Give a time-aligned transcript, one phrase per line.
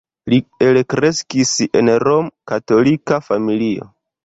[0.33, 0.37] Li
[0.67, 1.51] elkreskis
[1.81, 3.89] en rom-katolika familio.